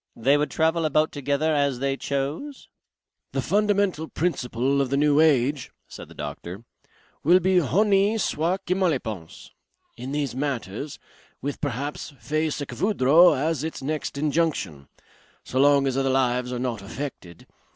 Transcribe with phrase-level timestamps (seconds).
[0.15, 2.67] They would travel about together as they chose?"
[3.33, 6.63] "The fundamental principle of the new age," said the doctor,
[7.23, 9.51] "will be Honi soit qui mal y pense.
[9.97, 10.97] In these matters.
[11.39, 14.87] With perhaps Fay ce que vouldras as its next injunction.
[15.43, 17.45] So long as other lives are not affected.